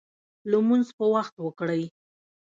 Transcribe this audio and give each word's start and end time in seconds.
لمونځ 0.49 0.87
په 0.97 1.05
وخت 1.13 1.35
وکړئ 1.45 1.83